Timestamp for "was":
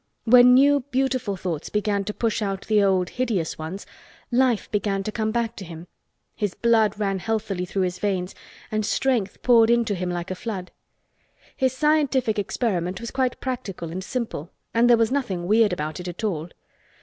12.99-13.11, 14.97-15.11